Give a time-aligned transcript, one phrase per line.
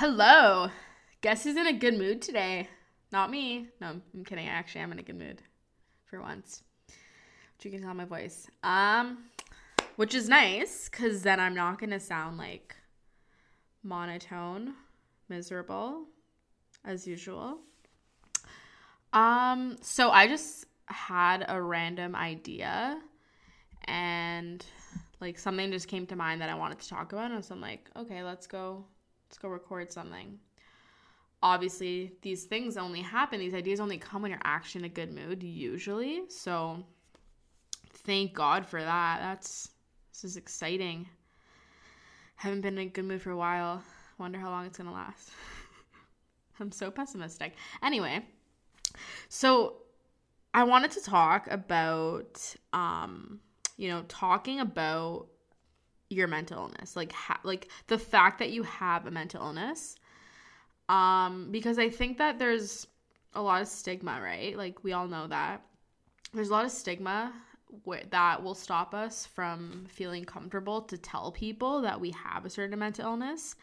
[0.00, 0.70] Hello.
[1.20, 2.70] Guess who's in a good mood today?
[3.12, 3.68] Not me.
[3.82, 4.48] No, I'm kidding.
[4.48, 5.42] Actually, I'm in a good mood
[6.06, 6.62] for once.
[6.86, 8.48] But you can tell my voice.
[8.62, 9.24] Um,
[9.96, 12.74] which is nice because then I'm not gonna sound like
[13.82, 14.72] monotone,
[15.28, 16.04] miserable,
[16.82, 17.58] as usual.
[19.12, 22.98] Um, so I just had a random idea
[23.84, 24.64] and
[25.20, 27.60] like something just came to mind that I wanted to talk about and so I'm
[27.60, 28.86] like, okay, let's go
[29.30, 30.40] let's go record something.
[31.40, 35.12] Obviously, these things only happen, these ideas only come when you're actually in a good
[35.12, 36.22] mood usually.
[36.28, 36.84] So
[38.04, 39.20] thank God for that.
[39.20, 39.70] That's
[40.12, 41.08] this is exciting.
[42.34, 43.84] Haven't been in a good mood for a while.
[44.18, 45.30] Wonder how long it's gonna last.
[46.60, 47.54] I'm so pessimistic.
[47.84, 48.26] Anyway,
[49.28, 49.76] so
[50.52, 53.38] I wanted to talk about um
[53.76, 55.28] you know, talking about
[56.10, 59.96] your mental illness, like ha- like the fact that you have a mental illness.
[60.88, 62.86] Um because I think that there's
[63.34, 64.56] a lot of stigma, right?
[64.56, 65.62] Like we all know that.
[66.34, 67.32] There's a lot of stigma
[68.10, 72.78] that will stop us from feeling comfortable to tell people that we have a certain
[72.78, 73.54] mental illness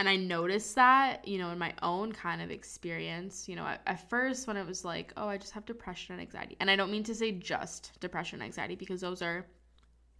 [0.00, 3.82] and I noticed that, you know, in my own kind of experience, you know, at,
[3.86, 6.56] at, first when it was like, oh, I just have depression and anxiety.
[6.58, 9.44] And I don't mean to say just depression and anxiety because those are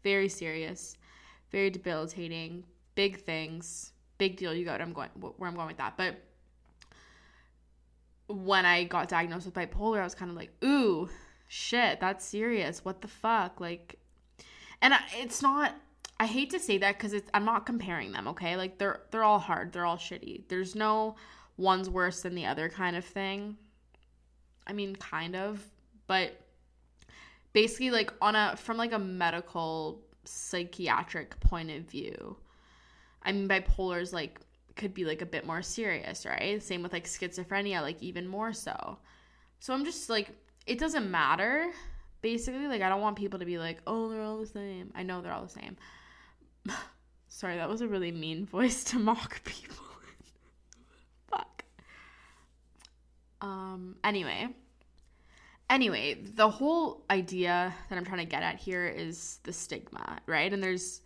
[0.03, 0.99] very serious,
[1.51, 4.55] very debilitating, big things, big deal.
[4.55, 5.97] You got I'm going where I'm going with that.
[5.97, 6.23] But
[8.29, 11.09] when I got diagnosed with bipolar, I was kind of like, ooh,
[11.49, 12.85] shit, that's serious.
[12.85, 13.61] What the fuck?
[13.61, 13.99] Like,
[14.81, 15.75] and it's not
[16.21, 18.55] I hate to say that because it's I'm not comparing them, okay?
[18.55, 20.43] Like they're they're all hard, they're all shitty.
[20.49, 21.17] There's no
[21.57, 23.57] one's worse than the other kind of thing.
[24.67, 25.65] I mean, kind of,
[26.07, 26.39] but
[27.55, 32.37] basically like on a from like a medical psychiatric point of view.
[33.23, 34.41] I mean bipolar is like
[34.77, 36.63] could be like a bit more serious, right?
[36.63, 38.99] Same with like schizophrenia, like even more so.
[39.59, 40.31] So I'm just like
[40.67, 41.71] it doesn't matter.
[42.23, 45.03] Basically, like I don't want people to be like, "Oh, they're all the same." I
[45.03, 45.77] know they're all the same.
[47.29, 49.87] Sorry, that was a really mean voice to mock people.
[51.31, 51.65] Fuck.
[53.41, 54.49] Um, anyway.
[55.71, 60.53] Anyway, the whole idea that I'm trying to get at here is the stigma, right?
[60.53, 61.01] And there's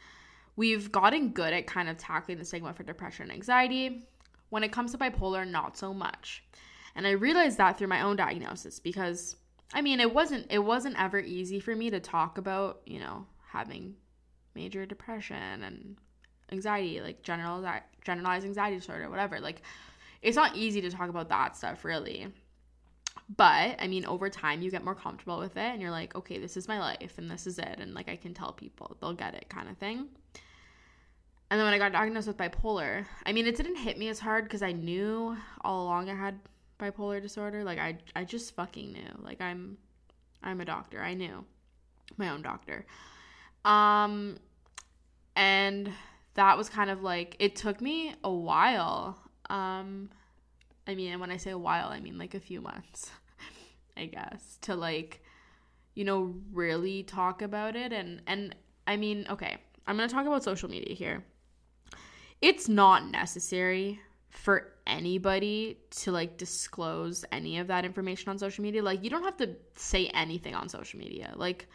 [0.57, 4.07] we've gotten good at kind of tackling the stigma for depression and anxiety.
[4.49, 6.45] When it comes to bipolar, not so much.
[6.95, 9.37] And I realized that through my own diagnosis because
[9.75, 13.27] I mean, it wasn't it wasn't ever easy for me to talk about, you know,
[13.47, 13.97] having
[14.55, 15.97] major depression and
[16.51, 17.63] anxiety, like general
[18.03, 19.41] generalized anxiety disorder, whatever.
[19.41, 19.61] Like
[20.23, 22.33] it's not easy to talk about that stuff really.
[23.37, 26.39] But I mean, over time, you get more comfortable with it, and you're like, okay,
[26.39, 29.15] this is my life, and this is it, and like I can tell people, they'll
[29.15, 30.09] get it, kind of thing.
[31.51, 34.19] And then when I got diagnosed with bipolar, I mean, it didn't hit me as
[34.19, 36.41] hard because I knew all along I had
[36.81, 37.63] bipolar disorder.
[37.63, 39.23] Like I, I just fucking knew.
[39.23, 39.79] Like I'm,
[40.43, 41.01] I'm a doctor.
[41.01, 41.45] I knew,
[42.17, 42.87] my own doctor.
[43.65, 44.39] Um,
[45.37, 45.93] and
[46.35, 49.19] that was kind of like it took me a while.
[49.51, 50.11] Um,
[50.87, 53.11] I mean, when I say a while, I mean like a few months,
[53.97, 55.23] I guess, to like,
[55.95, 57.93] you know, really talk about it.
[57.93, 58.55] And and
[58.87, 59.57] I mean, okay,
[59.87, 61.25] I'm gonna talk about social media here.
[62.41, 68.83] It's not necessary for anybody to like disclose any of that information on social media.
[68.83, 71.33] Like, you don't have to say anything on social media.
[71.37, 71.67] Like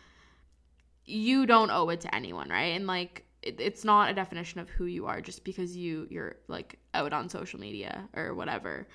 [1.10, 2.76] you don't owe it to anyone, right?
[2.76, 6.36] And like it, it's not a definition of who you are just because you you're
[6.48, 8.88] like out on social media or whatever.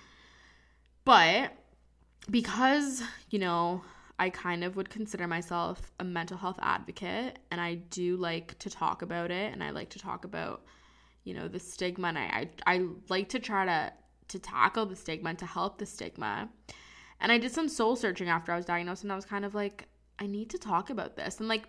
[1.05, 1.53] But
[2.31, 3.83] because, you know,
[4.19, 8.71] I kind of would consider myself a mental health advocate and I do like to
[8.71, 10.62] talk about it and I like to talk about,
[11.25, 13.93] you know, the stigma and I I, I like to try to
[14.28, 16.49] to tackle the stigma and to help the stigma.
[17.21, 19.54] And I did some soul searching after I was diagnosed and I was kind of
[19.54, 19.88] like
[20.19, 21.41] I need to talk about this.
[21.41, 21.65] And like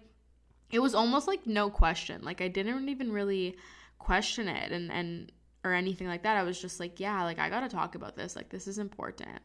[0.71, 2.21] it was almost like no question.
[2.23, 3.57] Like I didn't even really
[3.99, 5.31] question it and and
[5.63, 6.37] or anything like that.
[6.37, 8.35] I was just like, yeah, like I got to talk about this.
[8.35, 9.39] Like this is important.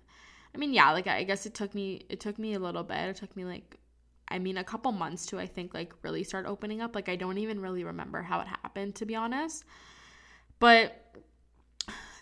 [0.55, 2.99] I mean, yeah, like I guess it took me it took me a little bit.
[2.99, 3.79] It took me like
[4.29, 6.95] I mean, a couple months to I think like really start opening up.
[6.95, 9.65] Like I don't even really remember how it happened to be honest.
[10.59, 11.17] But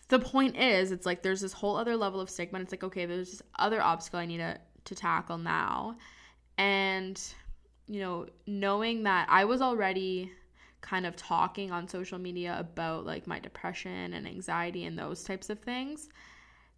[0.08, 2.58] the point is, it's like there's this whole other level of stigma.
[2.58, 5.96] And it's like, okay, there's this other obstacle I need to to tackle now.
[6.56, 7.20] And
[7.88, 10.30] you know, knowing that I was already
[10.80, 15.50] kind of talking on social media about like my depression and anxiety and those types
[15.50, 16.08] of things,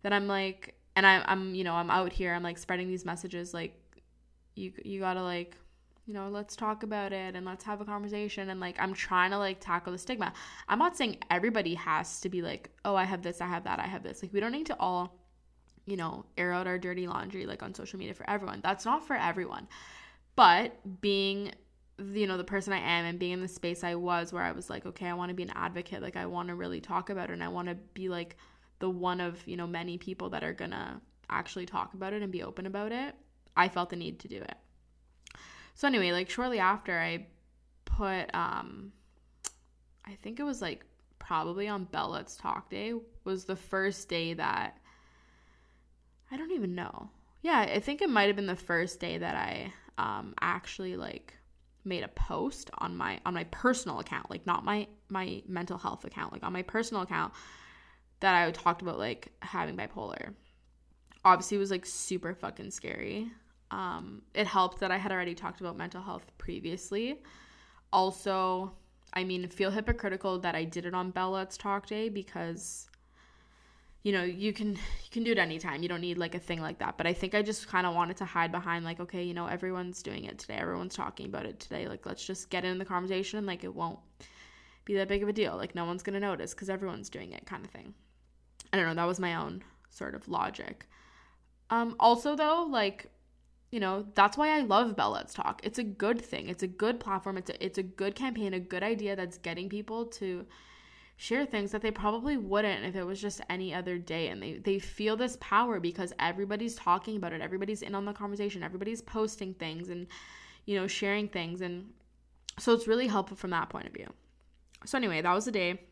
[0.03, 3.05] that I'm like, and I, I'm, you know, I'm out here, I'm like spreading these
[3.05, 3.75] messages like,
[4.55, 5.57] you, you gotta like,
[6.07, 8.51] you know, let's talk about it and let's have a conversation.
[8.51, 10.33] And like, I'm trying to like tackle the stigma.
[10.69, 13.79] I'm not saying everybody has to be like, oh, I have this, I have that,
[13.79, 14.23] I have this.
[14.23, 15.15] Like, we don't need to all,
[15.87, 18.61] you know, air out our dirty laundry like on social media for everyone.
[18.63, 19.69] That's not for everyone.
[20.41, 21.53] But being
[21.99, 24.53] you know the person I am and being in the space I was where I
[24.53, 27.11] was like okay I want to be an advocate like I want to really talk
[27.11, 28.39] about it and I want to be like
[28.79, 32.33] the one of you know many people that are to actually talk about it and
[32.33, 33.15] be open about it
[33.55, 34.55] I felt the need to do it.
[35.75, 37.27] So anyway like shortly after I
[37.85, 38.93] put um
[40.07, 40.87] I think it was like
[41.19, 42.95] probably on Bell Let's Talk Day
[43.25, 44.79] was the first day that
[46.31, 47.11] I don't even know.
[47.43, 51.35] Yeah I think it might have been the first day that I um actually like
[51.85, 56.05] made a post on my on my personal account like not my my mental health
[56.05, 57.33] account like on my personal account
[58.21, 60.35] that I talked about like having bipolar.
[61.25, 63.31] Obviously was like super fucking scary.
[63.71, 67.23] Um it helped that I had already talked about mental health previously.
[67.93, 68.73] Also
[69.13, 72.90] I mean feel hypocritical that I did it on Bell Let's Talk Day because
[74.03, 75.83] you know you can you can do it anytime.
[75.83, 76.97] You don't need like a thing like that.
[76.97, 79.47] But i think i just kind of wanted to hide behind like okay you know
[79.47, 80.55] everyone's doing it today.
[80.55, 81.89] Everyone's talking about it today.
[81.89, 83.99] Like let's just get in the conversation and like it won't
[84.85, 85.57] be that big of a deal.
[85.57, 87.95] Like no one's gonna notice because everyone's doing it kind of thing.
[88.73, 88.95] I don't know.
[88.95, 90.87] That was my own sort of logic.
[91.69, 93.07] Um also though like
[93.71, 95.61] you know that's why i love bell let's talk.
[95.63, 96.49] It's a good thing.
[96.49, 97.37] It's a good platform.
[97.37, 100.47] It's a, it's a good campaign a good idea that's getting people to
[101.21, 104.29] share things that they probably wouldn't if it was just any other day.
[104.29, 107.43] And they they feel this power because everybody's talking about it.
[107.43, 108.63] Everybody's in on the conversation.
[108.63, 110.07] Everybody's posting things and
[110.65, 111.61] you know sharing things.
[111.61, 111.91] And
[112.59, 114.07] so it's really helpful from that point of view.
[114.87, 115.83] So anyway that was the day.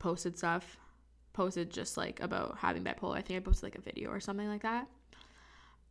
[0.00, 0.76] Posted stuff.
[1.34, 3.16] Posted just like about having bipolar.
[3.16, 4.88] I think i posted like a video or something like that.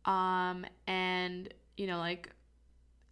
[0.04, 2.28] Um and you know like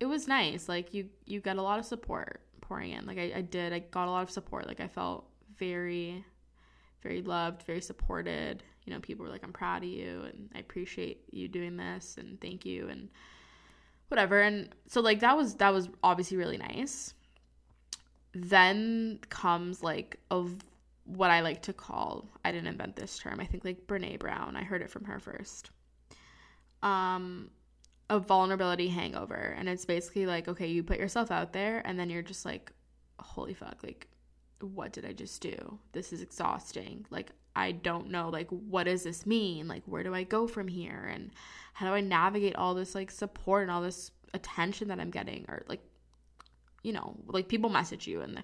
[0.01, 0.69] it was nice.
[0.69, 3.07] Like you you got a lot of support pouring in.
[3.07, 3.73] Like I, I did.
[3.73, 4.67] I got a lot of support.
[4.67, 6.25] Like i felt very,
[7.03, 8.63] very loved, very supported.
[8.85, 12.17] You know, people were like, I'm proud of you and I appreciate you doing this
[12.19, 13.09] and thank you and
[14.09, 14.41] whatever.
[14.41, 17.15] And so like that was that was obviously really nice.
[18.35, 20.53] Then comes like of
[21.05, 23.41] what I like to call I didn't invent this term.
[23.41, 24.57] I think like Brene Brown.
[24.57, 25.71] I heard it from her first.
[26.83, 27.51] Um
[28.09, 32.09] a vulnerability hangover and it's basically like okay you put yourself out there and then
[32.09, 32.71] you're just like
[33.19, 34.07] holy fuck like
[34.61, 35.79] what did I just do?
[35.93, 37.07] This is exhausting.
[37.11, 39.67] Like, I don't know, like, what does this mean?
[39.67, 41.11] Like, where do I go from here?
[41.13, 41.31] And
[41.73, 45.47] how do I navigate all this, like, support and all this attention that I'm getting?
[45.49, 45.81] Or, like,
[46.83, 48.43] you know, like, people message you and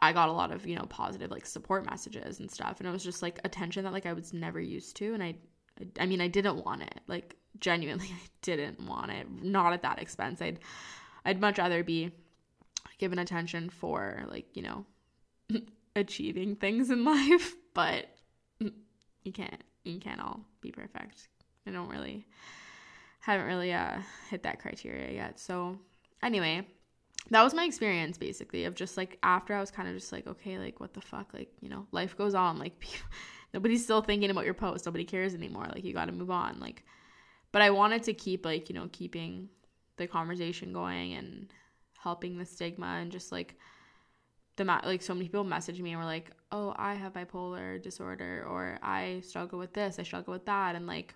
[0.00, 2.78] I got a lot of, you know, positive, like, support messages and stuff.
[2.78, 5.14] And it was just, like, attention that, like, I was never used to.
[5.14, 5.34] And I,
[5.98, 7.00] I mean, I didn't want it.
[7.08, 9.26] Like, genuinely, I didn't want it.
[9.42, 10.40] Not at that expense.
[10.42, 10.60] I'd,
[11.24, 12.12] I'd much rather be
[12.98, 14.84] given attention for, like, you know,
[15.96, 18.06] achieving things in life, but
[18.58, 21.28] you can't you can't all be perfect.
[21.66, 22.26] I don't really
[23.20, 23.98] haven't really uh
[24.30, 25.38] hit that criteria yet.
[25.38, 25.78] So
[26.22, 26.66] anyway,
[27.30, 30.26] that was my experience basically of just like after I was kind of just like
[30.26, 32.58] okay, like what the fuck, like you know, life goes on.
[32.58, 32.84] Like
[33.54, 34.86] nobody's still thinking about your post.
[34.86, 35.66] Nobody cares anymore.
[35.74, 36.60] Like you got to move on.
[36.60, 36.84] Like,
[37.52, 39.48] but I wanted to keep like you know keeping
[39.96, 41.52] the conversation going and
[41.98, 43.56] helping the stigma and just like
[44.56, 48.46] the like so many people message me and were like, "Oh, I have bipolar disorder
[48.48, 51.14] or I struggle with this, I struggle with that." And like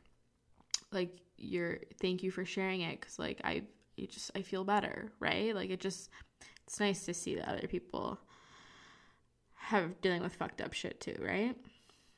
[0.92, 3.62] like you're thank you for sharing it cuz like I
[3.96, 5.54] you just I feel better, right?
[5.54, 6.10] Like it just
[6.66, 8.18] it's nice to see that other people
[9.54, 11.56] have dealing with fucked up shit too, right?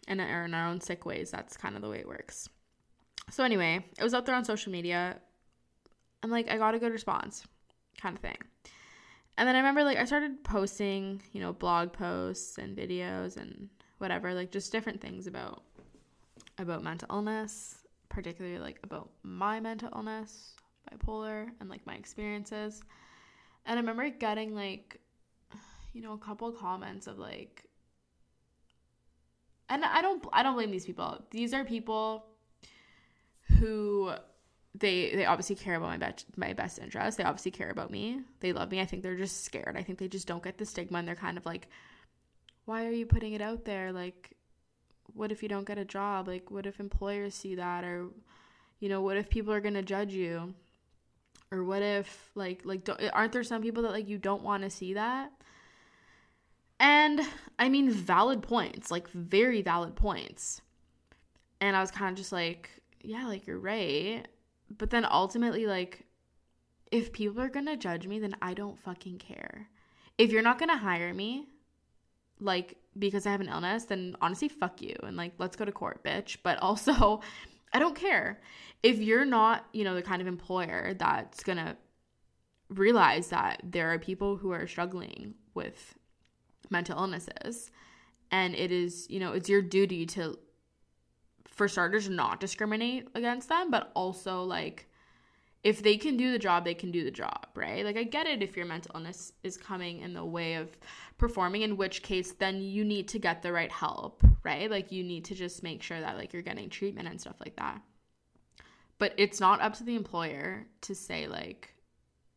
[0.09, 1.31] And in our own sick ways.
[1.31, 2.49] That's kind of the way it works.
[3.31, 5.21] So anyway, it was out there on social media
[6.23, 7.47] and like I got a good response
[8.01, 8.39] kind of thing.
[9.37, 13.69] And then I remember like I started posting, you know, blog posts and videos and
[13.99, 15.63] whatever, like just different things about
[16.59, 20.55] about mental illness, particularly like about my mental illness,
[20.91, 22.83] bipolar, and like my experiences.
[23.65, 25.01] And I remember getting like
[25.93, 27.65] you know, a couple comments of like
[29.69, 31.23] and I don't I don't blame these people.
[31.31, 32.27] These are people
[33.59, 34.13] who
[34.83, 37.17] they they obviously care about my best my best interest.
[37.17, 38.21] They obviously care about me.
[38.41, 38.81] They love me.
[38.81, 39.77] I think they're just scared.
[39.79, 41.69] I think they just don't get the stigma and they're kind of like,
[42.67, 43.93] why are you putting it out there?
[43.93, 44.33] Like,
[45.15, 46.29] what if you don't get a job?
[46.29, 47.85] Like, what if employers see that?
[47.85, 48.09] Or,
[48.81, 50.53] you know, what if people are gonna judge you?
[51.53, 54.71] Or what if like like aren't there some people that like you don't want to
[54.71, 55.31] see that?
[56.81, 57.21] And
[57.59, 60.61] I mean, valid points, like very valid points.
[61.61, 62.69] And I was kind of just like,
[63.01, 64.27] yeah, like you're right
[64.79, 66.07] but then ultimately like
[66.91, 69.69] if people are gonna judge me, then I don't fucking care.
[70.19, 71.49] If you're not gonna hire me,
[72.39, 74.95] like because I have an illness, then honestly, fuck you.
[75.03, 76.37] And like, let's go to court, bitch.
[76.43, 77.21] But also,
[77.73, 78.41] I don't care.
[78.83, 81.77] If you're not, you know, the kind of employer that's gonna
[82.69, 85.95] realize that there are people who are struggling with
[86.71, 87.71] mental illnesses
[88.31, 90.39] and it is you know it's your duty to
[91.47, 94.89] for starters not discriminate against them but also like
[95.63, 97.85] if they can do the job they can do the job right?
[97.85, 100.77] Like i get it if your mental illness is coming in the way of
[101.19, 104.71] performing in which case then you need to get the right help right?
[104.71, 107.57] Like you need to just make sure that like you're getting treatment and stuff like
[107.57, 107.81] that.
[108.99, 111.75] But it's not up to the employer to say like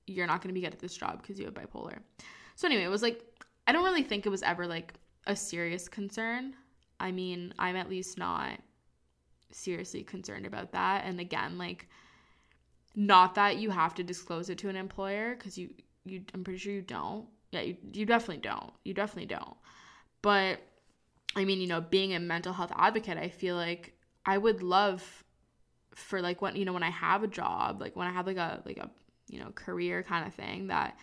[0.07, 1.97] you're not going to be good at this job because you have bipolar.
[2.55, 3.23] So anyway it was like
[3.67, 4.93] i don't really think it was ever like
[5.27, 6.55] a serious concern.
[6.99, 8.59] I mean, I'm at least not
[9.55, 11.05] seriously concerned about that.
[11.05, 11.87] And again, like
[12.95, 15.73] not that you have to disclose it to an employer cuz you
[16.05, 17.27] you I'm pretty sure you don't.
[17.51, 18.73] Yeah, you, you definitely don't.
[18.83, 19.55] You definitely don't.
[20.21, 20.59] But
[21.35, 25.23] I mean, you know, being a mental health advocate, I feel like I would love
[25.95, 28.37] for like when you know when I have a job, like when I have like
[28.37, 28.89] a like a
[29.27, 30.97] you know career kind of thing that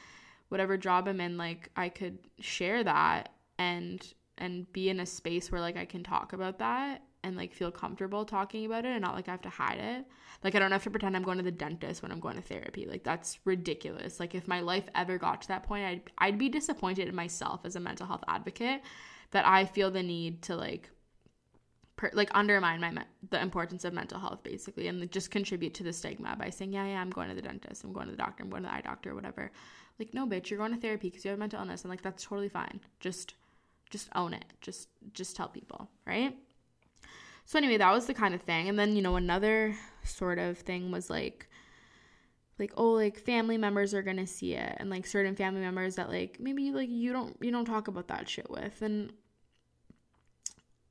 [0.49, 4.06] whatever job I'm in, like I could share that and
[4.38, 7.71] and be in a space where like I can talk about that and like feel
[7.71, 10.07] comfortable talking about it and not like I have to hide it.
[10.43, 12.43] Like I don't have to pretend I'm going to the dentist when I'm going to
[12.43, 12.87] therapy.
[12.87, 14.19] Like that's ridiculous.
[14.19, 17.61] Like if my life ever got to that point, I'd I'd be disappointed in myself
[17.64, 18.83] as a mental health advocate
[19.31, 20.91] that I feel the need to like
[21.97, 22.93] per, like undermine my
[23.31, 26.87] the importance of mental health basically and just contribute to the stigma by saying, "Yeah,
[26.87, 27.85] yeah, I'm going to the dentist.
[27.85, 28.43] I'm going to the doctor.
[28.43, 29.52] I'm going to the eye doctor, whatever."
[29.99, 32.25] Like, no, bitch, you're going to therapy because you have mental illness and like that's
[32.25, 32.81] totally fine.
[32.99, 33.35] Just
[33.93, 36.35] just own it just just tell people right
[37.44, 38.68] so anyway that was the kind of thing.
[38.68, 41.49] And then you know another sort of thing was like
[42.58, 44.76] like oh like family members are gonna see it.
[44.78, 48.08] And like certain family members that like maybe like you don't you don't talk about
[48.08, 48.82] that shit with.
[48.82, 49.12] And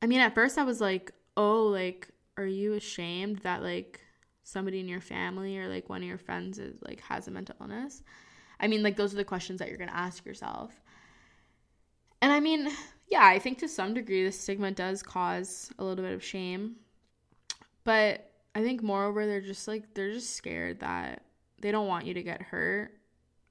[0.03, 3.99] i mean at first i was like oh like are you ashamed that like
[4.43, 7.55] somebody in your family or like one of your friends is like has a mental
[7.61, 8.03] illness?
[8.59, 10.81] I mean like those are the questions that you're gonna ask yourself.
[12.21, 12.69] And I mean,
[13.11, 16.77] yeah, I think to some degree the stigma does cause a little bit of shame.
[17.83, 21.23] But I think moreover they're just like they're just scared that
[21.61, 22.91] they don't want you to get hurt.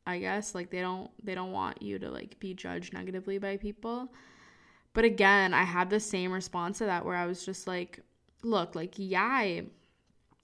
[0.07, 3.57] I guess like they don't they don't want you to like be judged negatively by
[3.57, 4.13] people.
[4.95, 8.01] But again, I had the same response to that where I was just like,
[8.45, 9.67] look, like yeah, I,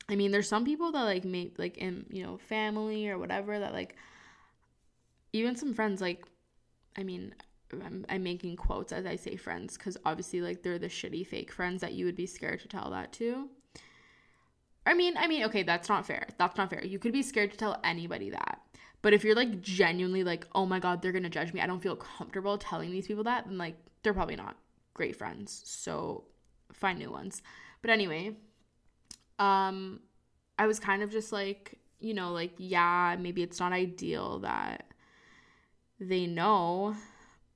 [0.08, 3.58] I mean, there's some people that like make like in, you know, family or whatever
[3.58, 3.96] that like
[5.32, 6.25] even some friends like
[6.96, 7.35] I mean,
[7.73, 11.52] I'm, I'm making quotes as I say friends because obviously like they're the shitty fake
[11.52, 13.49] friends that you would be scared to tell that to.
[14.87, 16.28] I mean, I mean, okay, that's not fair.
[16.38, 16.85] That's not fair.
[16.85, 18.61] You could be scared to tell anybody that.
[19.02, 21.61] But if you're like genuinely like, oh my god, they're gonna judge me.
[21.61, 24.56] I don't feel comfortable telling these people that, then like they're probably not
[24.94, 25.62] great friends.
[25.64, 26.25] So
[26.73, 27.42] find new ones.
[27.82, 28.37] But anyway,
[29.38, 30.00] um,
[30.58, 34.85] I was kind of just like, you know, like, yeah, maybe it's not ideal that
[35.99, 36.94] they know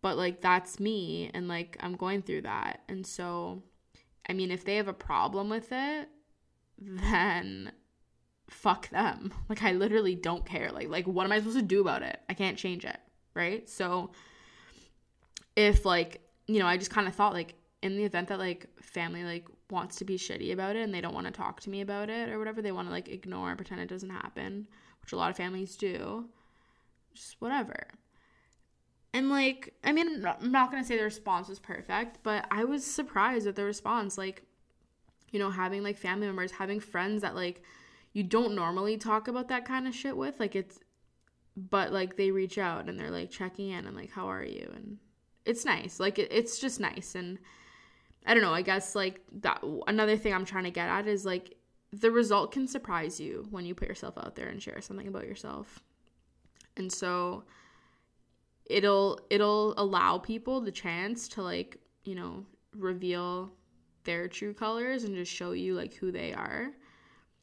[0.02, 2.83] but like that's me and like I'm going through that.
[2.88, 3.62] And so
[4.28, 6.09] I mean if they have a problem with it,
[6.78, 7.73] then
[8.49, 9.33] fuck them.
[9.49, 10.71] Like I literally don't care.
[10.71, 12.21] Like like what am I supposed to do about it?
[12.28, 12.99] I can't change it,
[13.35, 13.69] right?
[13.69, 14.12] So
[15.57, 18.66] if like, you know, I just kind of thought like in the event that like
[18.80, 21.71] family like wants to be shitty about it and they don't want to talk to
[21.71, 24.66] me about it or whatever, they want to like ignore and pretend it doesn't happen,
[25.02, 26.28] which a lot of families do.
[27.14, 27.88] Just whatever.
[29.12, 32.87] And like, I mean, I'm not, gonna say the response was perfect, but I was
[32.87, 34.17] surprised at the response.
[34.17, 34.45] Like,
[35.31, 37.62] you know, having like family members, having friends that like
[38.12, 40.38] you don't normally talk about that kind of shit with.
[40.38, 40.79] Like, it's,
[41.57, 44.71] but like they reach out and they're like checking in and like, how are you?
[44.75, 44.99] And
[45.45, 45.99] it's nice.
[45.99, 47.14] Like, it, it's just nice.
[47.14, 47.38] And
[48.26, 51.25] I don't know, I guess like that, another thing I'm trying to get at is
[51.25, 51.57] like
[51.93, 55.26] the result can surprise you when you put yourself out there and share something about
[55.26, 55.81] yourself.
[56.76, 57.45] And so,
[58.67, 62.45] it'll it'll allow people the chance to like you know
[62.76, 63.50] reveal
[64.05, 66.71] their true colors and just show you like who they are.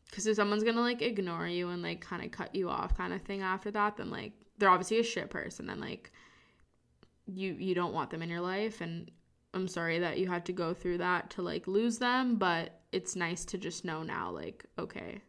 [0.10, 3.14] Because if someone's gonna like ignore you and like kind of cut you off kind
[3.14, 6.12] of thing after that then like they're obviously a shit person and like
[7.26, 8.82] you you don't want them in your life.
[8.82, 9.12] And
[9.54, 13.16] i'm sorry that you had to go through that to like lose them but it's
[13.16, 15.22] nice to just know now like okay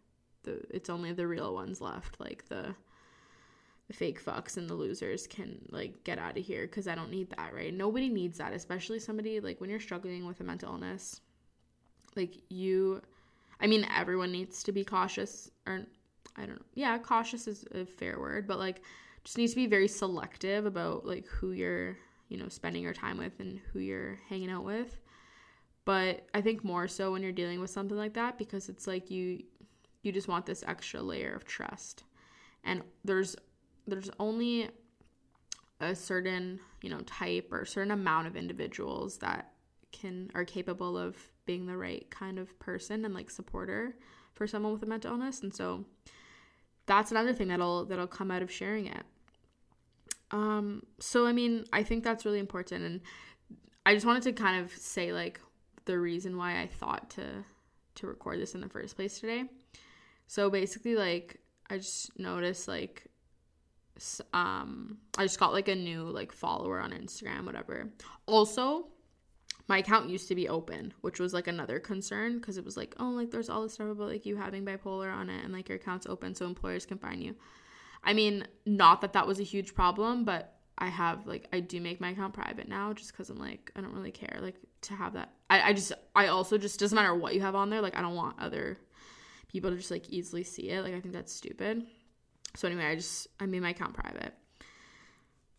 [0.43, 2.75] the it's only the real ones left like the
[3.93, 7.31] fake fucks and the losers can like get out of here because I don't need
[7.31, 7.73] that, right?
[7.73, 11.21] Nobody needs that, especially somebody like when you're struggling with a mental illness.
[12.15, 13.01] Like you,
[13.61, 15.87] I mean, everyone needs to be cautious, or
[16.37, 16.67] I don't know.
[16.75, 18.83] Yeah, cautious is a fair word, but like
[19.25, 21.97] just needs to be very selective about like who you're,
[22.29, 25.01] you know, spending your time with and who you're hanging out with.
[25.85, 29.11] But I think more so when you're dealing with something like that because it's like
[29.11, 29.43] you
[30.03, 32.05] you just want this extra layer of trust.
[32.65, 33.37] And there's
[33.89, 34.71] there's only
[35.81, 39.53] a certain, you know, type or certain amount of individuals that
[39.93, 41.17] can are capable of
[41.47, 43.97] being the right kind of person and like supporter
[44.35, 45.85] for someone with a mental illness and so
[46.87, 49.03] that's another thing that'll that'll come out of sharing it.
[50.31, 53.01] Um so i mean i think that's really important and
[53.87, 55.41] i just wanted to kind of say like
[55.87, 57.25] the reason why i thought to
[57.95, 59.45] to record this in the first place today.
[60.27, 61.41] So basically like
[61.71, 63.08] i just noticed like
[64.33, 67.91] um i just got like a new like follower on instagram whatever
[68.27, 68.87] also
[69.69, 72.95] my account used to be open, which was like another concern because it was like,
[72.99, 75.69] oh, like there's all this stuff about like you having bipolar on it and like
[75.69, 77.37] your account's open so employers can find you.
[78.03, 81.81] I mean, not that that was a huge problem, but I have like I do
[81.81, 84.95] make my account private now just because I'm like I don't really care like to
[84.95, 85.35] have that.
[85.51, 87.83] I, I just I also just doesn't matter what you have on there.
[87.83, 88.79] Like I don't want other
[89.49, 90.83] people to just like easily see it.
[90.83, 91.87] Like I think that's stupid.
[92.57, 94.35] So anyway, I just I made my account private,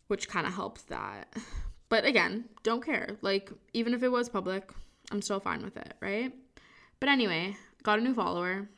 [0.08, 1.34] which kind of helped that.
[1.88, 3.18] But again, don't care.
[3.20, 4.70] Like, even if it was public,
[5.10, 6.32] I'm still fine with it, right?
[7.00, 8.68] But anyway, got a new follower.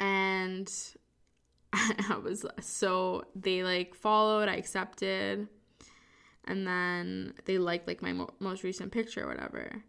[0.00, 0.70] And
[1.72, 5.48] I was so they like followed, I accepted.
[6.46, 9.82] And then they liked like my mo- most recent picture or whatever.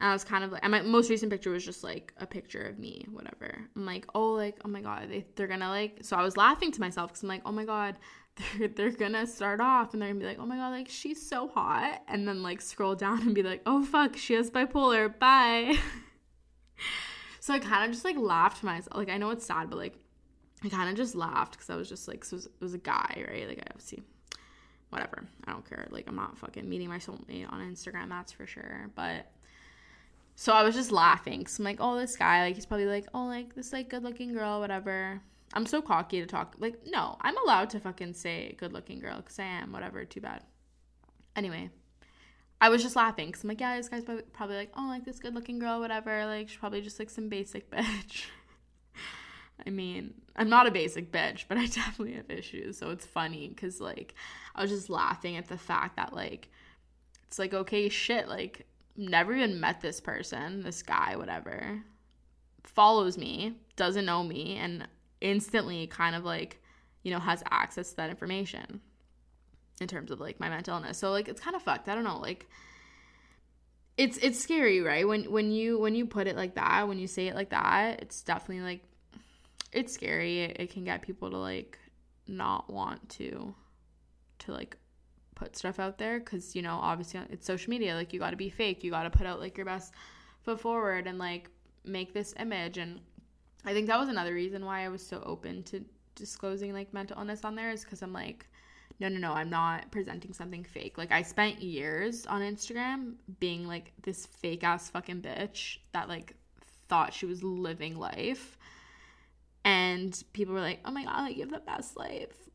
[0.00, 2.26] And I was kind of like, and my most recent picture was just like a
[2.26, 3.58] picture of me, whatever.
[3.76, 6.72] I'm like, oh, like, oh my God, they, they're gonna like, so I was laughing
[6.72, 7.96] to myself because I'm like, oh my God,
[8.58, 11.20] they're, they're gonna start off and they're gonna be like, oh my God, like, she's
[11.20, 12.00] so hot.
[12.08, 15.76] And then like scroll down and be like, oh fuck, she has bipolar, bye.
[17.40, 18.96] so I kind of just like laughed to myself.
[18.96, 19.98] Like, I know it's sad, but like,
[20.64, 22.74] I kind of just laughed because I was just like, so it was, it was
[22.74, 23.48] a guy, right?
[23.48, 24.02] Like, I obviously,
[24.88, 25.24] whatever.
[25.46, 25.86] I don't care.
[25.90, 28.90] Like, I'm not fucking meeting my soulmate on Instagram, that's for sure.
[28.94, 29.30] But,
[30.40, 31.44] so I was just laughing.
[31.44, 34.02] Cause I'm like, oh, this guy, like, he's probably like, oh, like, this, like, good
[34.02, 35.20] looking girl, whatever.
[35.52, 36.54] I'm so cocky to talk.
[36.58, 40.22] Like, no, I'm allowed to fucking say good looking girl because I am, whatever, too
[40.22, 40.42] bad.
[41.36, 41.68] Anyway,
[42.58, 45.18] I was just laughing because I'm like, yeah, this guy's probably like, oh, like this
[45.18, 46.24] good looking girl, whatever.
[46.24, 48.24] Like, she's probably just like some basic bitch.
[49.66, 52.78] I mean, I'm not a basic bitch, but I definitely have issues.
[52.78, 54.14] So it's funny because, like,
[54.54, 56.48] I was just laughing at the fact that, like,
[57.24, 58.66] it's like, okay, shit, like,
[59.00, 61.82] never even met this person, this guy, whatever,
[62.64, 64.86] follows me, doesn't know me, and
[65.20, 66.62] instantly kind of like,
[67.02, 68.80] you know, has access to that information
[69.80, 70.98] in terms of like my mental illness.
[70.98, 71.88] So like it's kind of fucked.
[71.88, 72.46] I don't know, like
[73.96, 75.06] it's it's scary, right?
[75.06, 78.02] When when you when you put it like that, when you say it like that,
[78.02, 78.84] it's definitely like
[79.72, 80.40] it's scary.
[80.40, 81.78] It, it can get people to like
[82.26, 83.54] not want to
[84.40, 84.76] to like
[85.40, 88.30] put stuff out there because you know obviously uh, it's social media like you got
[88.30, 89.94] to be fake you got to put out like your best
[90.42, 91.50] foot forward and like
[91.82, 93.00] make this image and
[93.64, 95.82] i think that was another reason why i was so open to
[96.14, 98.46] disclosing like mental illness on there is because i'm like
[99.00, 100.98] no no no i'm not presenting something fake.
[100.98, 106.34] Like i spent years on instagram being like this fake ass fucking bitch that like
[106.88, 108.58] thought she was living life
[109.64, 112.49] and people were like oh my god like you have the best life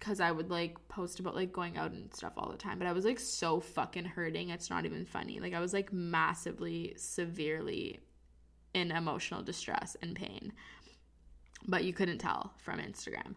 [0.00, 2.78] because I would like post about like going out and stuff all the time.
[2.78, 4.48] But I was like so fucking hurting.
[4.48, 5.38] It's not even funny.
[5.40, 8.00] Like I was like massively, severely
[8.72, 10.52] in emotional distress and pain.
[11.68, 13.34] But you couldn't tell from Instagram.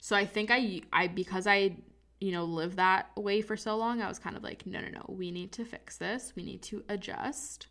[0.00, 1.76] So I think I I because I
[2.18, 4.88] you know live that way for so long, I was kind of like no no
[4.88, 6.32] no, we need to fix this.
[6.34, 7.66] We need to adjust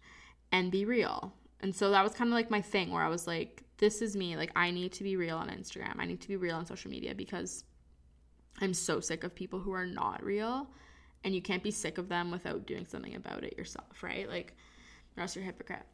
[0.51, 1.33] and be real.
[1.61, 4.15] And so that was kind of like my thing where I was like this is
[4.15, 4.37] me.
[4.37, 5.95] Like I need to be real on Instagram.
[5.97, 7.63] I need to be real on social media because
[8.61, 10.69] I'm so sick of people who are not real
[11.23, 14.29] and you can't be sick of them without doing something about it yourself, right?
[14.29, 14.55] Like,
[15.17, 15.85] or else you're a hypocrite.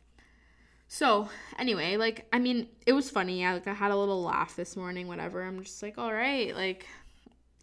[0.88, 3.46] So anyway, like I mean, it was funny.
[3.46, 5.42] I like I had a little laugh this morning, whatever.
[5.42, 6.86] I'm just like, all right, like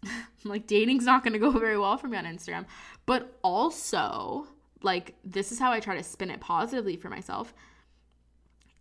[0.43, 2.65] like dating's not gonna go very well for me on Instagram.
[3.05, 4.47] But also,
[4.81, 7.53] like, this is how I try to spin it positively for myself.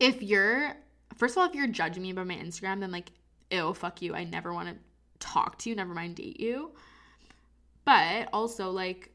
[0.01, 0.77] If you're
[1.17, 3.13] first of all, if you're judging me by my Instagram, then like,
[3.51, 4.15] ew, fuck you.
[4.15, 4.77] I never want to
[5.21, 6.73] talk to you, never mind date you.
[7.85, 9.11] But also, like,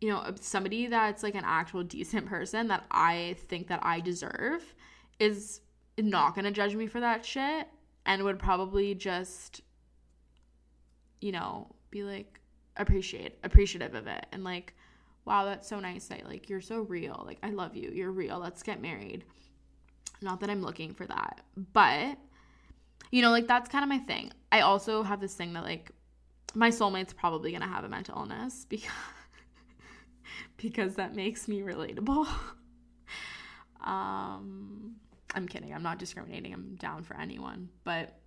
[0.00, 4.74] you know, somebody that's like an actual decent person that I think that I deserve
[5.18, 5.60] is
[5.98, 7.66] not gonna judge me for that shit
[8.06, 9.62] and would probably just,
[11.20, 12.40] you know, be like
[12.76, 14.74] appreciate appreciative of it and like,
[15.24, 17.22] wow, that's so nice that like you're so real.
[17.26, 17.90] Like I love you.
[17.90, 18.38] You're real.
[18.38, 19.24] Let's get married.
[20.20, 21.40] Not that I'm looking for that,
[21.72, 22.18] but
[23.14, 24.32] you know, like that's kind of my thing.
[24.50, 25.92] I also have this thing that like
[26.52, 28.90] my soulmate's probably gonna have a mental illness because
[30.56, 32.26] because that makes me relatable.
[33.84, 34.96] um,
[35.32, 35.72] I'm kidding.
[35.72, 36.52] I'm not discriminating.
[36.52, 38.18] I'm down for anyone, but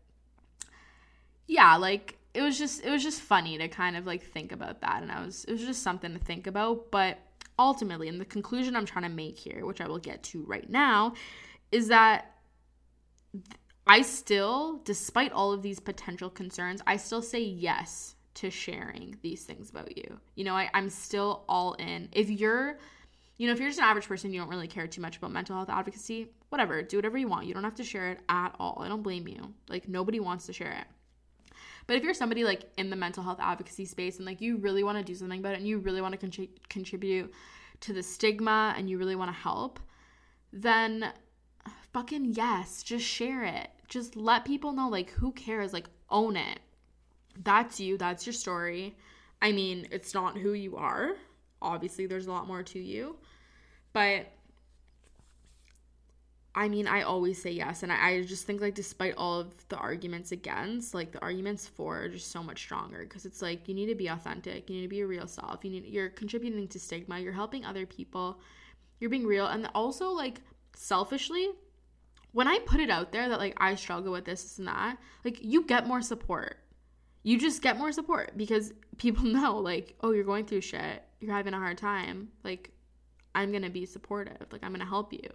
[1.48, 4.80] yeah, like it was just it was just funny to kind of like think about
[4.80, 7.18] that, and I was it was just something to think about, but
[7.60, 10.70] ultimately, and the conclusion I'm trying to make here, which I will get to right
[10.70, 11.14] now,
[11.74, 12.38] is that
[13.88, 19.44] I still, despite all of these potential concerns, I still say yes to sharing these
[19.44, 20.20] things about you.
[20.36, 22.10] You know, I, I'm still all in.
[22.12, 22.78] If you're,
[23.38, 25.32] you know, if you're just an average person, you don't really care too much about
[25.32, 27.48] mental health advocacy, whatever, do whatever you want.
[27.48, 28.82] You don't have to share it at all.
[28.82, 29.54] I don't blame you.
[29.70, 30.88] Like, nobody wants to share it.
[31.88, 34.84] But if you're somebody like in the mental health advocacy space and like you really
[34.84, 37.34] want to do something about it and you really want to con- contribute
[37.80, 39.80] to the stigma and you really want to help,
[40.52, 41.14] then
[41.94, 43.70] fucking yes, just share it.
[43.88, 46.60] Just let people know like who cares, like own it
[47.44, 48.96] that's you, that's your story.
[49.42, 51.12] I mean, it's not who you are.
[51.62, 53.18] Obviously, there's a lot more to you.
[53.94, 54.28] But
[56.56, 57.84] I mean, I always say yes.
[57.84, 61.68] And I, I, just think, like, despite all of the arguments against, like, the arguments
[61.68, 64.78] for are just so much stronger because it's like you need to be authentic, you
[64.78, 67.86] need to be your real self, you need, you're contributing to stigma, you're helping other
[67.86, 68.40] people,
[69.00, 69.46] you're being real.
[69.46, 70.42] And also, like,
[70.74, 71.50] selfishly,
[72.32, 75.40] when I put it out there that, like, I struggle with this, and that, like,
[75.42, 76.58] you get more support.
[77.28, 81.04] You just get more support because people know like oh you're going through shit.
[81.20, 82.30] You're having a hard time.
[82.44, 82.72] Like
[83.36, 84.48] i'm gonna be supportive.
[84.50, 85.30] Like i'm gonna help you.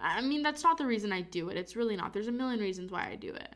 [0.00, 1.56] I mean that's not the reason i do it.
[1.56, 2.12] It's really not.
[2.12, 3.54] There's a million reasons why i do it.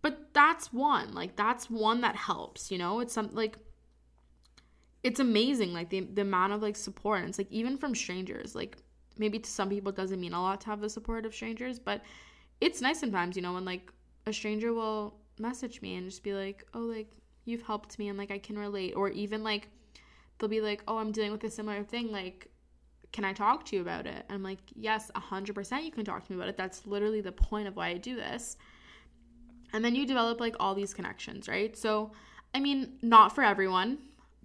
[0.00, 1.12] But that's one.
[1.12, 3.00] Like that's one that helps you know?
[3.00, 3.58] It's something like
[5.02, 7.20] it's amazing like the, the amount of like support.
[7.20, 8.78] And it's like even from strangers like
[9.18, 11.78] maybe to some people it doesn't mean a lot to have the support of strangers
[11.78, 12.02] but
[12.60, 13.92] it's nice sometimes you know when like
[14.26, 17.10] a stranger will message me and just be like, oh, like,
[17.44, 18.94] you've helped me and like I can relate.
[18.94, 19.68] Or even like,
[20.38, 22.12] they'll be like, oh, I'm dealing with a similar thing.
[22.12, 22.48] Like,
[23.12, 24.24] can I talk to you about it?
[24.28, 26.56] And I'm like, yes, 100% you can talk to me about it.
[26.56, 28.56] That's literally the point of why I do this.
[29.72, 31.76] And then you develop like all these connections, right?
[31.76, 32.12] So,
[32.54, 33.98] I mean, not for everyone,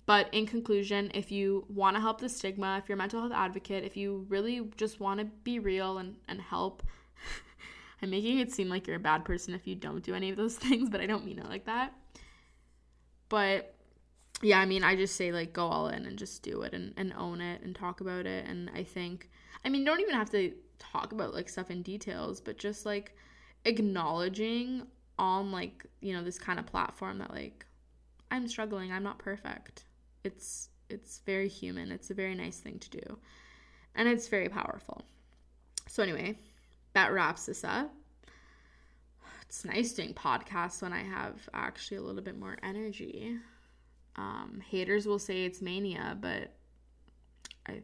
[0.05, 3.33] but in conclusion, if you want to help the stigma, if you're a mental health
[3.33, 6.83] advocate, if you really just want to be real and, and help
[8.01, 10.37] I'm making it seem like you're a bad person if you don't do any of
[10.37, 11.93] those things, but I don't mean it like that.
[13.29, 13.73] But
[14.41, 16.93] yeah, I mean, I just say like go all in and just do it and,
[16.97, 18.45] and own it and talk about it.
[18.47, 19.29] And I think,
[19.63, 23.15] I mean, don't even have to talk about like stuff in details, but just like
[23.63, 24.85] acknowledging
[25.17, 27.65] on like, you know, this kind of platform that like
[28.29, 29.85] I'm struggling, I'm not perfect.
[30.25, 31.91] It's it's very human.
[31.91, 33.17] It's a very nice thing to do.
[33.95, 35.01] And it's very powerful.
[35.87, 36.37] So anyway,
[36.93, 37.93] that wraps this up.
[39.43, 43.37] It's nice doing podcasts when I have actually a little bit more energy.
[44.15, 46.51] Um, haters will say it's mania, but
[47.67, 47.81] I,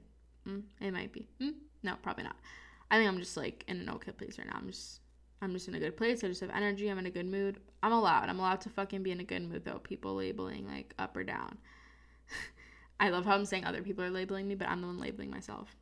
[0.47, 1.27] mm, it might be.
[1.41, 2.35] Mm, no, probably not.
[2.89, 4.57] I think I'm just like in an okay place right now.
[4.57, 4.99] I'm just,
[5.41, 6.23] I'm just in a good place.
[6.23, 6.89] I just have energy.
[6.89, 7.59] I'm in a good mood.
[7.83, 8.27] I'm allowed.
[8.29, 9.79] I'm allowed to fucking be in a good mood though.
[9.79, 11.57] People labeling like up or down.
[12.99, 15.31] I love how I'm saying other people are labeling me, but I'm the one labeling
[15.31, 15.75] myself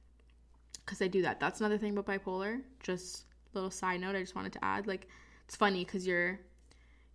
[0.86, 1.40] because I do that.
[1.40, 2.62] That's another thing about bipolar.
[2.82, 4.88] Just little side note I just wanted to add.
[4.88, 5.08] Like,
[5.46, 6.40] it's funny because your,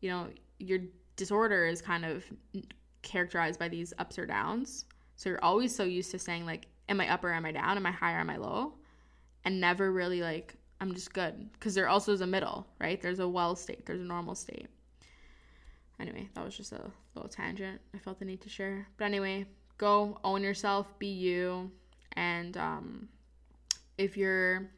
[0.00, 0.80] you know, your
[1.16, 2.24] disorder is kind of
[3.02, 4.84] characterized by these ups or downs.
[5.16, 7.76] So you're always so used to saying like, am I up or am I down?
[7.76, 8.74] Am I high or am I low?
[9.44, 11.52] And never really like, I'm just good.
[11.52, 13.00] Because there also is a middle, right?
[13.00, 13.86] There's a well state.
[13.86, 14.66] There's a normal state.
[16.00, 17.80] Anyway, that was just a little tangent.
[17.94, 18.88] I felt the need to share.
[18.96, 19.46] But anyway,
[19.78, 21.70] go own yourself, be you,
[22.14, 23.08] and um,
[23.96, 24.70] if you're,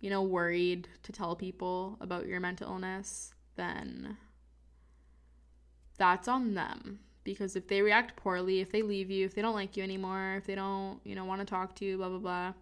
[0.00, 4.16] you know, worried to tell people about your mental illness, then
[5.96, 7.00] that's on them.
[7.24, 10.36] Because if they react poorly, if they leave you, if they don't like you anymore,
[10.38, 12.52] if they don't, you know, want to talk to you, blah, blah, blah,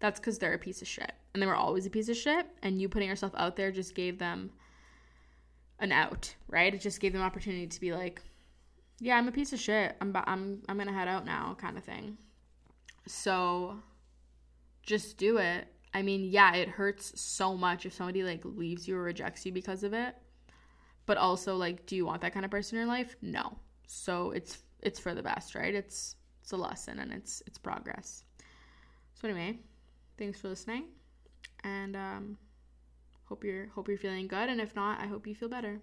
[0.00, 1.12] that's because they're a piece of shit.
[1.32, 2.46] And they were always a piece of shit.
[2.62, 4.50] And you putting yourself out there just gave them
[5.78, 6.74] an out, right?
[6.74, 8.22] It just gave them opportunity to be like,
[9.00, 9.96] yeah, I'm a piece of shit.
[10.00, 12.16] I'm, I'm, I'm going to head out now, kind of thing.
[13.06, 13.78] So
[14.82, 15.66] just do it.
[15.94, 19.52] I mean, yeah, it hurts so much if somebody like leaves you or rejects you
[19.52, 20.14] because of it.
[21.04, 23.16] But also like do you want that kind of person in your life?
[23.20, 23.58] No.
[23.86, 25.74] So it's it's for the best, right?
[25.74, 28.24] It's it's a lesson and it's it's progress.
[29.14, 29.58] So anyway,
[30.16, 30.84] thanks for listening.
[31.64, 32.38] And um
[33.32, 35.80] hope you're hope you're feeling good and if not, I hope you feel better.